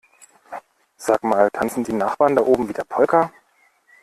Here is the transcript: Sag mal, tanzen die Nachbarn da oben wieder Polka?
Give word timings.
Sag 0.97 1.23
mal, 1.23 1.51
tanzen 1.51 1.83
die 1.83 1.93
Nachbarn 1.93 2.35
da 2.35 2.41
oben 2.41 2.67
wieder 2.67 2.83
Polka? 2.83 3.31